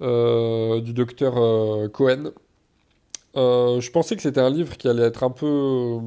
[0.01, 1.33] euh, du docteur
[1.91, 2.31] Cohen.
[3.35, 5.99] je pensais que c'était un livre qui allait être un peu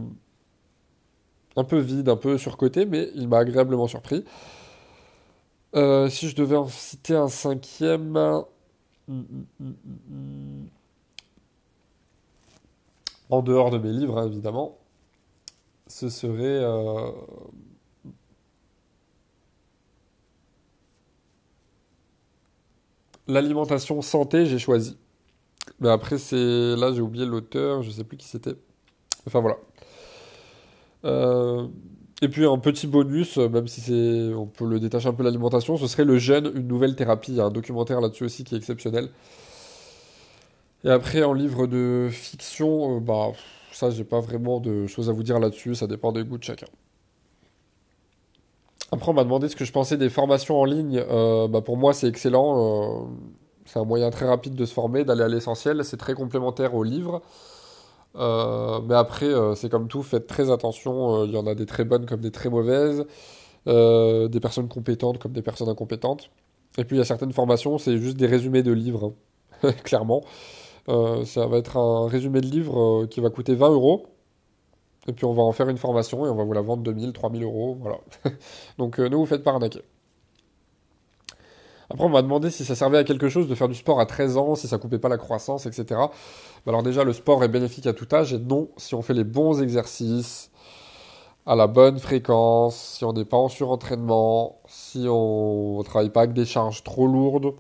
[1.57, 4.25] un peu vide, un peu surcoté, mais il m'a agréablement surpris.
[5.75, 8.17] si je devais en citer un cinquième,
[13.31, 14.79] en dehors de mes livres, hein, évidemment,
[15.87, 17.11] ce serait euh,
[23.29, 24.97] l'alimentation santé, j'ai choisi.
[25.81, 28.55] Mais après, c'est là, j'ai oublié l'auteur, je sais plus qui c'était.
[29.27, 29.57] Enfin voilà.
[31.05, 31.67] Euh,
[32.23, 35.25] et puis un petit bonus, euh, même si c'est, on peut le détacher un peu
[35.25, 37.33] l'alimentation, ce serait le jeûne, une nouvelle thérapie.
[37.33, 39.11] Il y a un documentaire là-dessus aussi qui est exceptionnel.
[40.85, 43.33] Et après, en livre de fiction, euh, bah
[43.73, 45.75] ça, j'ai pas vraiment de choses à vous dire là-dessus.
[45.75, 46.67] Ça dépend des goûts de chacun.
[48.93, 50.99] Après, on m'a demandé ce que je pensais des formations en ligne.
[50.99, 53.09] Euh, bah, pour moi, c'est excellent.
[53.65, 55.85] c'est un moyen très rapide de se former, d'aller à l'essentiel.
[55.85, 57.23] C'est très complémentaire au livre.
[58.17, 61.23] Euh, mais après, euh, c'est comme tout, faites très attention.
[61.23, 63.07] Euh, il y en a des très bonnes comme des très mauvaises,
[63.67, 66.31] des personnes compétentes comme des personnes incompétentes.
[66.79, 69.15] Et puis il y a certaines formations, c'est juste des résumés de livres,
[69.63, 70.23] hein, clairement.
[70.89, 74.07] ça va être un résumé de livre qui va coûter 20 euros.
[75.09, 77.13] Et puis on va en faire une formation et on va vous la vendre 2000,
[77.13, 77.77] 3000 euros.
[77.81, 77.99] Voilà.
[78.79, 79.83] Donc ne vous faites pas arnaquer.
[81.93, 84.07] Après, on m'a demandé si ça servait à quelque chose de faire du sport à
[84.07, 85.85] 13 ans, si ça coupait pas la croissance, etc.
[85.91, 86.09] Bah,
[86.69, 89.25] alors déjà, le sport est bénéfique à tout âge, et non, si on fait les
[89.25, 90.51] bons exercices,
[91.45, 96.23] à la bonne fréquence, si on n'est pas en surentraînement, si on ne travaille pas
[96.23, 97.55] avec des charges trop lourdes.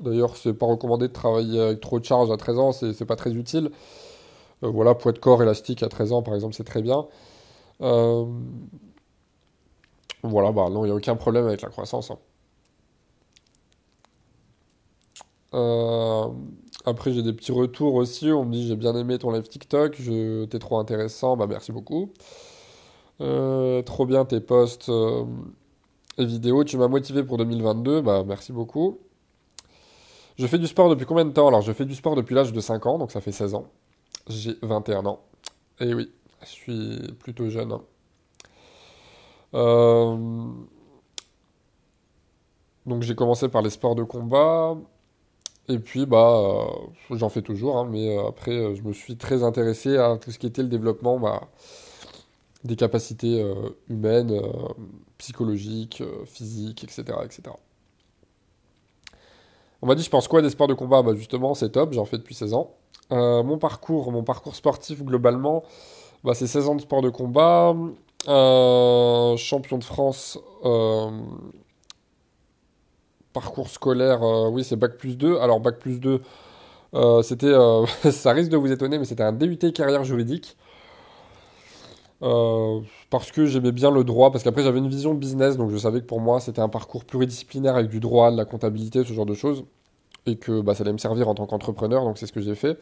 [0.00, 3.16] D'ailleurs, c'est pas recommandé de travailler avec trop de charges à 13 ans, c'est pas
[3.16, 3.70] très utile.
[4.62, 7.06] Euh, voilà, poids de corps élastique à 13 ans, par exemple, c'est très bien.
[7.80, 8.26] Euh,
[10.22, 12.10] voilà, bah non, il n'y a aucun problème avec la croissance.
[12.10, 12.18] Hein.
[15.54, 16.28] Euh,
[16.84, 18.30] après, j'ai des petits retours aussi.
[18.30, 19.96] On me dit j'ai bien aimé ton live TikTok,
[20.50, 21.36] t'es trop intéressant.
[21.36, 22.12] Bah, merci beaucoup.
[23.20, 25.24] Euh, trop bien tes posts euh,
[26.18, 26.64] et vidéos.
[26.64, 28.00] Tu m'as motivé pour 2022.
[28.02, 28.98] Bah, merci beaucoup.
[30.36, 31.48] Je fais du sport depuis combien de temps?
[31.48, 33.66] Alors, je fais du sport depuis l'âge de 5 ans, donc ça fait 16 ans.
[34.28, 35.20] J'ai 21 ans.
[35.80, 36.10] Et oui,
[36.42, 37.72] je suis plutôt jeune.
[37.72, 37.82] Hein.
[42.86, 44.76] Donc, j'ai commencé par les sports de combat.
[45.68, 46.68] Et puis, bah,
[47.10, 50.18] euh, j'en fais toujours, hein, mais euh, après, euh, je me suis très intéressé à
[50.18, 51.48] tout ce qui était le développement bah,
[52.64, 53.44] des capacités
[53.88, 54.40] humaines,
[55.18, 57.42] psychologiques, physiques, etc., etc.
[59.82, 61.02] On m'a dit, je pense quoi des sports de combat?
[61.02, 62.70] Bah, justement, c'est top, j'en fais depuis 16 ans.
[63.10, 65.62] mon parcours, mon parcours sportif, globalement,
[66.24, 67.74] bah, c'est 16 ans de sport de combat,
[69.36, 70.38] champion de France
[73.34, 75.38] parcours scolaire, euh, oui, c'est Bac plus 2.
[75.38, 76.22] Alors, Bac plus 2,
[76.94, 80.56] euh, c'était, euh, ça risque de vous étonner, mais c'était un DUT carrière juridique.
[83.10, 86.00] parce que j'aimais bien le droit, parce qu'après j'avais une vision business, donc je savais
[86.00, 89.26] que pour moi c'était un parcours pluridisciplinaire avec du droit, de la comptabilité, ce genre
[89.26, 89.64] de choses,
[90.26, 92.54] et que bah, ça allait me servir en tant qu'entrepreneur, donc c'est ce que j'ai
[92.54, 92.78] fait.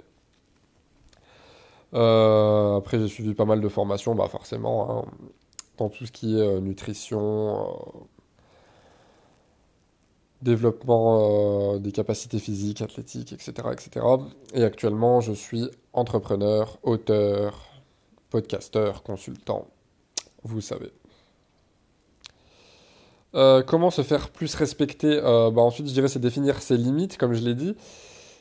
[1.92, 5.04] après j'ai suivi pas mal de formations, bah forcément, hein,
[5.78, 7.66] dans tout ce qui est nutrition,
[10.42, 14.06] développement euh, des capacités physiques, athlétiques, etc., etc.
[14.54, 17.68] Et actuellement, je suis entrepreneur, auteur,
[18.30, 19.68] podcasteur, consultant.
[20.42, 20.92] Vous savez.
[23.34, 27.16] Euh, comment se faire plus respecter euh, bah Ensuite, je dirais, c'est définir ses limites,
[27.16, 27.74] comme je l'ai dit.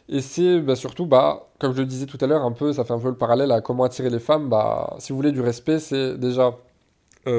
[0.10, 2.84] Et c'est bah, surtout, bah, comme je le disais tout à l'heure, un peu, ça
[2.84, 4.50] fait un peu le parallèle à comment attirer les femmes.
[4.50, 6.58] Bah, si vous voulez du respect, c'est déjà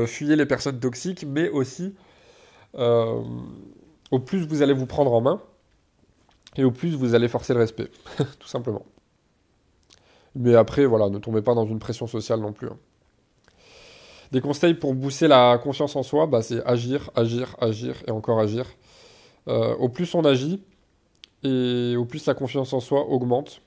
[0.06, 1.96] fuyer les personnes toxiques, mais aussi
[4.12, 5.40] au plus vous allez vous prendre en main,
[6.56, 7.90] et au plus vous allez forcer le respect,
[8.38, 8.84] tout simplement.
[10.36, 12.68] Mais après, voilà, ne tombez pas dans une pression sociale non plus.
[12.68, 12.76] Hein.
[14.30, 18.38] Des conseils pour booster la confiance en soi, bah, c'est agir, agir, agir et encore
[18.38, 18.66] agir.
[19.48, 20.62] Euh, au plus on agit,
[21.42, 23.60] et au plus la confiance en soi augmente.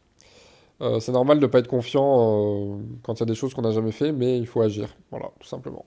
[0.81, 3.53] Euh, c'est normal de ne pas être confiant euh, quand il y a des choses
[3.53, 4.95] qu'on n'a jamais fait, mais il faut agir.
[5.09, 5.85] Voilà, tout simplement.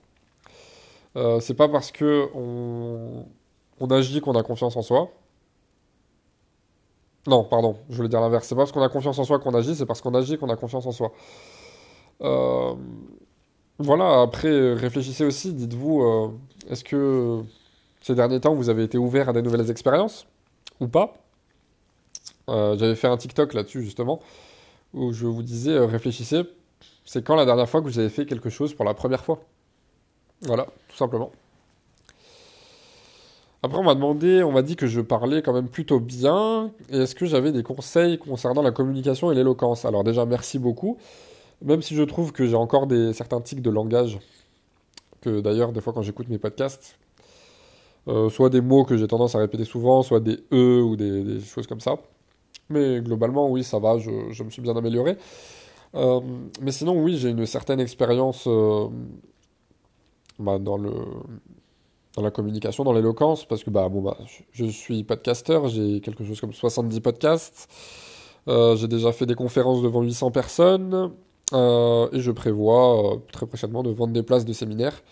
[1.41, 3.25] c'est pas parce que on,
[3.79, 5.09] on agit qu'on a confiance en soi.
[7.27, 8.47] Non, pardon, je voulais dire l'inverse.
[8.47, 10.49] C'est pas parce qu'on a confiance en soi qu'on agit, c'est parce qu'on agit qu'on
[10.49, 11.11] a confiance en soi.
[12.21, 12.73] Euh,
[13.77, 16.31] voilà, après, réfléchissez aussi, dites-vous, euh,
[16.69, 17.43] est-ce que
[18.01, 20.25] ces derniers temps, vous avez été ouvert à des nouvelles expériences
[20.79, 21.13] ou pas?
[22.49, 24.19] Euh, J'avais fait un TikTok là-dessus, justement,
[24.93, 26.43] où je vous disais, réfléchissez,
[27.05, 29.39] c'est quand la dernière fois que vous avez fait quelque chose pour la première fois?
[30.41, 31.31] Voilà, tout simplement.
[33.61, 36.71] Après, on m'a demandé, on m'a dit que je parlais quand même plutôt bien.
[36.89, 39.83] Et est-ce que j'avais des conseils concernant la communication et l'éloquence?
[39.83, 40.97] Alors déjà, merci beaucoup.
[41.61, 44.19] Même si je trouve que j'ai encore des, certains tics de langage,
[45.21, 46.97] que d'ailleurs, des fois quand j'écoute mes podcasts,
[48.07, 51.41] euh, soit des mots que j'ai tendance à répéter souvent, soit des E ou des,
[51.41, 51.97] choses comme ça.
[52.69, 55.17] Mais globalement, oui, ça va, je, me suis bien amélioré.
[55.95, 56.21] Euh,
[56.61, 58.87] mais sinon, oui, j'ai une certaine expérience euh,
[60.39, 60.91] bah, dans le
[62.15, 64.17] dans la communication, dans l'éloquence, parce que bah, bon, bah,
[64.51, 67.69] je suis podcasteur, j'ai quelque chose comme 70 podcasts,
[68.47, 71.11] euh, j'ai déjà fait des conférences devant 800 personnes,
[71.53, 75.03] euh, et je prévois euh, très prochainement de vendre des places de séminaire.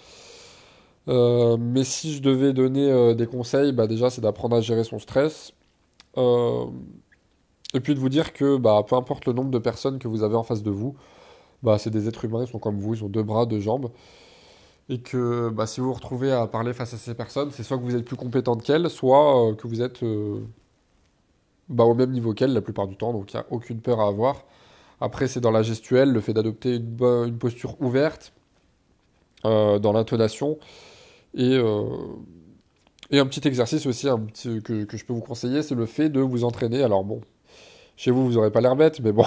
[1.07, 5.53] mais si je devais donner des conseils, bah, déjà c'est d'apprendre à gérer son stress,
[7.73, 10.23] et puis de vous dire que bah, peu importe le nombre de personnes que vous
[10.23, 10.95] avez en face de vous,
[11.63, 13.89] bah, c'est des êtres humains, ils sont comme vous, ils ont deux bras, deux jambes
[14.89, 17.77] et que bah, si vous vous retrouvez à parler face à ces personnes, c'est soit
[17.77, 20.39] que vous êtes plus compétent qu'elles, soit euh, que vous êtes euh,
[21.69, 23.99] bah, au même niveau qu'elles la plupart du temps, donc il n'y a aucune peur
[23.99, 24.45] à avoir.
[25.01, 28.33] Après, c'est dans la gestuelle, le fait d'adopter une, posture ouverte,
[29.45, 30.57] euh, dans l'intonation,
[31.35, 31.57] et,
[33.11, 34.07] un petit exercice aussi
[34.63, 36.81] que, je peux vous conseiller, c'est le fait de vous entraîner.
[36.81, 37.21] Alors bon,
[37.95, 39.25] chez vous, vous n'aurez pas l'air bête, mais bon,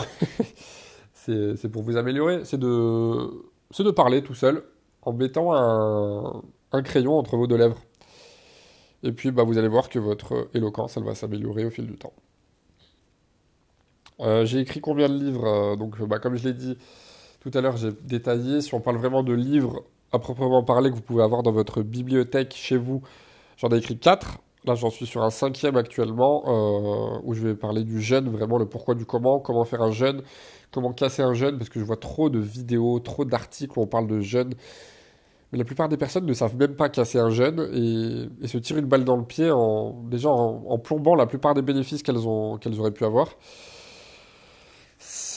[1.13, 3.31] c'est pour vous améliorer, c'est de
[3.79, 4.65] de parler tout seul
[5.03, 7.81] en mettant un, crayon entre vos deux lèvres.
[9.03, 11.97] Et puis bah, vous allez voir que votre éloquence, elle va s'améliorer au fil du
[11.97, 12.13] temps.
[14.21, 16.77] Euh, j'ai écrit combien de livres euh, Donc bah, comme je l'ai dit
[17.41, 18.61] tout à l'heure, j'ai détaillé.
[18.61, 21.83] Si on parle vraiment de livres à proprement parler que vous pouvez avoir dans votre
[21.83, 23.03] bibliothèque chez vous,
[23.57, 24.39] j'en ai écrit 4.
[24.67, 28.59] Là, j'en suis sur un cinquième actuellement, euh, où je vais parler du jeûne, vraiment
[28.59, 30.23] le pourquoi du comment, comment faire un jeûne,
[30.71, 33.87] comment casser un jeûne, parce que je vois trop de vidéos, trop d'articles où on
[33.87, 34.53] parle de jeûne.
[35.53, 38.79] Mais la plupart des personnes ne savent même pas casser un jeûne et, se tirent
[38.79, 42.93] une balle dans le pied en, déjà en, plombant la plupart des bénéfices qu'elles auraient
[42.93, 43.29] pu avoir.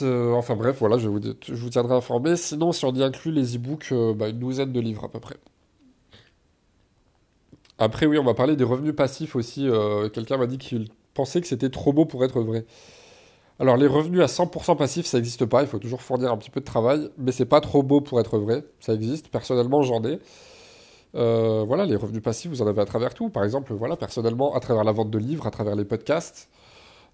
[0.02, 2.36] Enfin bref, voilà, je vous, je vous tiendrai informé.
[2.36, 5.20] Sinon, si on y inclut les e-books, euh, bah, une douzaine de livres à peu
[5.20, 5.38] près.
[7.84, 9.68] Après, oui, on va parler des revenus passifs aussi.
[9.68, 12.66] Euh, quelqu'un m'a dit qu'il pensait que c'était trop beau pour être vrai.
[13.60, 15.64] Alors, les revenus à 100% passifs, ça n'existe pas.
[15.64, 17.10] Il faut toujours fournir un petit peu de travail.
[17.18, 18.64] Mais c'est pas trop beau pour être vrai.
[18.80, 19.28] Ça existe.
[19.28, 20.20] Personnellement, j'en ai.
[21.16, 23.30] Euh, voilà, les revenus passifs, vous en avez à travers tout.
[23.30, 26.50] Par exemple, voilà, personnellement, à travers la vente de livres, à travers les podcasts,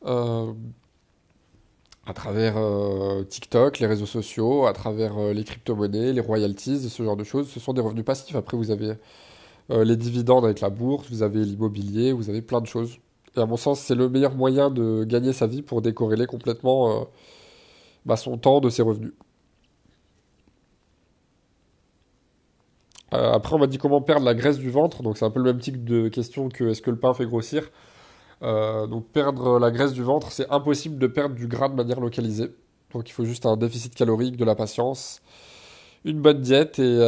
[0.05, 0.53] euh,
[2.05, 2.55] à travers
[3.27, 7.49] TikTok, les réseaux sociaux, à travers les crypto-monnaies, les royalties, ce genre de choses.
[7.49, 8.35] Ce sont des revenus passifs.
[8.35, 8.93] Après, vous avez
[9.69, 12.97] les dividendes avec la bourse, vous avez l'immobilier, vous avez plein de choses.
[13.35, 17.01] Et à mon sens, c'est le meilleur moyen de gagner sa vie pour décorréler complètement
[17.01, 17.03] euh,
[18.05, 19.13] bah, son temps de ses revenus.
[23.13, 25.03] Euh, après, on m'a dit comment perdre la graisse du ventre.
[25.03, 27.25] Donc, c'est un peu le même type de question que est-ce que le pain fait
[27.25, 27.69] grossir.
[28.41, 32.49] donc, perdre la graisse du ventre, c'est impossible de perdre du gras de manière localisée.
[32.93, 35.21] Donc, il faut juste un déficit calorique, de la patience,
[36.05, 36.99] une bonne diète et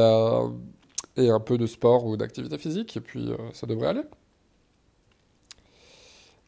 [1.18, 4.04] et un peu de sport ou d'activité physique, et puis euh, ça devrait aller.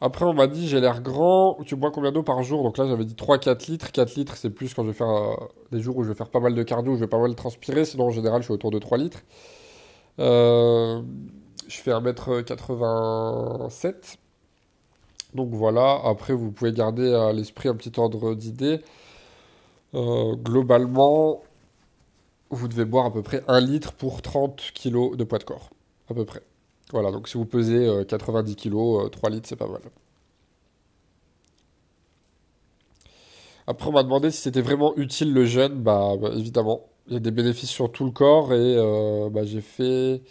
[0.01, 2.63] Après, on m'a dit, j'ai l'air grand, tu bois combien d'eau par jour?
[2.63, 3.91] Donc là, j'avais dit 3-4 litres.
[3.91, 5.35] 4 litres, c'est plus quand je vais faire euh,
[5.71, 7.33] des jours où je vais faire pas mal de cardio, où je vais pas mal
[7.35, 7.85] transpirer.
[7.85, 9.23] Sinon, en général, je suis autour de 3 litres.
[10.19, 11.01] Euh,
[11.67, 14.17] je fais 1m87.
[15.35, 18.81] Donc voilà, après, vous pouvez garder à l'esprit un petit ordre d'idée.
[19.93, 21.43] globalement,
[22.53, 25.69] vous devez boire à peu près 1 litre pour 30 kg de poids de corps.
[26.09, 26.41] À peu près.
[26.91, 29.81] Voilà, donc si vous pesez 90 kg, 3 litres, c'est pas mal.
[33.67, 35.81] Après, on m'a demandé si c'était vraiment utile le jeûne.
[35.81, 39.43] Bah, bah, évidemment, il y a des bénéfices sur tout le corps et euh, bah,
[39.45, 40.21] j'ai fait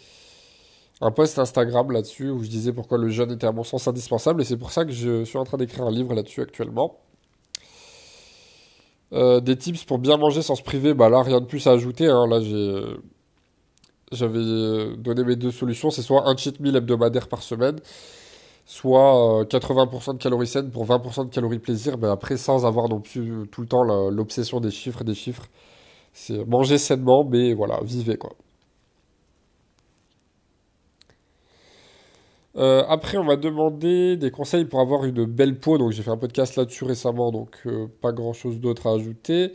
[1.01, 4.41] un post Instagram là-dessus où je disais pourquoi le jeûne était à mon sens indispensable
[4.41, 6.99] et c'est pour ça que je suis en train d'écrire un livre là-dessus actuellement.
[9.13, 11.71] Euh, des tips pour bien manger sans se priver, bah là rien de plus à
[11.71, 12.07] ajouter.
[12.07, 12.25] Hein.
[12.27, 12.81] Là j'ai
[14.11, 17.79] j'avais euh, donné mes deux solutions, c'est soit un cheat meal hebdomadaire par semaine,
[18.65, 22.89] soit 80% euh, de calories saines pour 20% de calories plaisir, mais après sans avoir
[22.89, 25.45] non plus tout le temps l'obsession des chiffres des chiffres.
[26.13, 28.31] C'est manger sainement, mais voilà, vivez quoi.
[32.55, 35.77] Euh, après, on m'a demandé des conseils pour avoir une belle peau.
[35.77, 39.53] Donc, j'ai fait un podcast là-dessus récemment, donc euh, pas grand-chose d'autre à ajouter.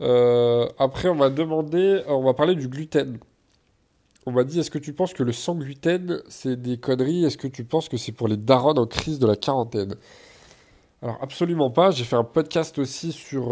[0.00, 3.18] Euh, après, on m'a demandé, on m'a parlé du gluten.
[4.26, 7.24] On m'a dit, est-ce que tu penses que le sans gluten, c'est des conneries?
[7.24, 9.94] Est-ce que tu penses que c'est pour les darons en crise de la quarantaine?
[11.02, 11.90] Alors, absolument pas.
[11.90, 13.46] J'ai fait un podcast aussi sur,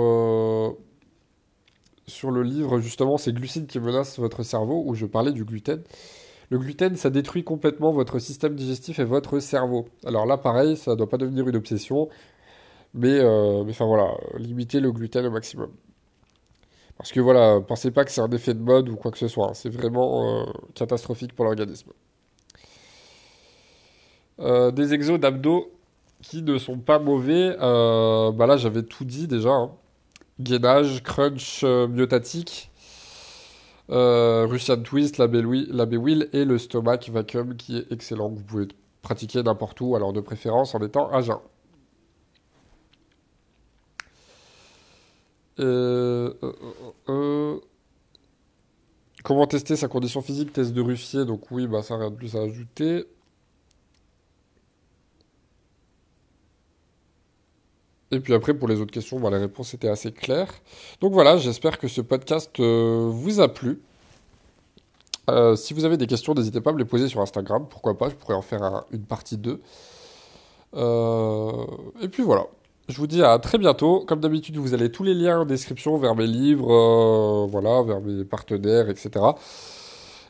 [2.06, 5.82] sur le livre, justement, c'est glucides qui menacent votre cerveau, où je parlais du gluten.
[6.50, 9.88] Le gluten, ça détruit complètement votre système digestif et votre cerveau.
[10.04, 12.08] Alors là, pareil, ça ne doit pas devenir une obsession,
[12.92, 15.70] mais, euh, enfin voilà, limitez le gluten au maximum.
[16.98, 19.28] Parce que voilà, pensez pas que c'est un effet de mode ou quoi que ce
[19.28, 19.54] soit, hein.
[19.54, 21.92] c'est vraiment euh, catastrophique pour l'organisme.
[24.40, 25.70] Euh, des exos d'abdos
[26.20, 29.50] qui ne sont pas mauvais, bah là j'avais tout dit déjà.
[29.50, 29.70] Hein.
[30.40, 32.69] Gainage, crunch myotatique,
[33.90, 38.28] euh, Russian Twist, la Wheel et le Stomach Vacuum qui est excellent.
[38.28, 38.68] Vous pouvez
[39.02, 41.38] pratiquer n'importe où, alors de préférence en étant à jeun.
[45.58, 46.32] Euh,
[47.08, 47.58] euh,
[49.22, 52.36] comment tester sa condition physique Test de Ruffier, donc oui, bah ça rien de plus
[52.36, 53.04] à ajouter.
[58.10, 60.52] Et puis après, pour les autres questions, bah, les réponses étaient assez claires.
[61.00, 63.80] Donc voilà, j'espère que ce podcast euh, vous a plu.
[65.28, 67.66] Euh, si vous avez des questions, n'hésitez pas à me les poser sur Instagram.
[67.70, 69.60] Pourquoi pas, je pourrais en faire une partie 2.
[70.74, 71.52] Euh,
[72.00, 72.46] et puis voilà.
[72.88, 74.04] Je vous dis à très bientôt.
[74.08, 78.24] Comme d'habitude, vous avez tous les liens en description vers mes livres, voilà, vers mes
[78.24, 79.10] partenaires, etc.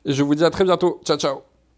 [0.05, 1.01] Et je vous dis à très bientôt.
[1.05, 1.49] Ciao, ciao